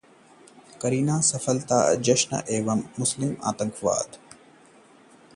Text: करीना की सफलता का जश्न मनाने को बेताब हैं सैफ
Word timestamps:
करीना 0.81 1.17
की 1.17 1.27
सफलता 1.27 1.79
का 1.81 1.93
जश्न 2.07 2.37
मनाने 2.37 2.87
को 2.87 3.35
बेताब 3.35 3.61
हैं 3.61 3.75
सैफ 3.75 4.19